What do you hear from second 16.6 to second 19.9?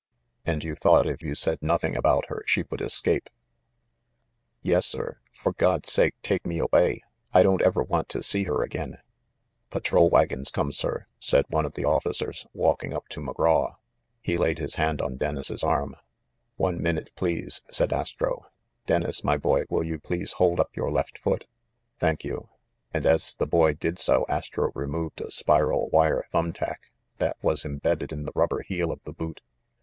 minute, please," said Astro. "Dennis, my boy, will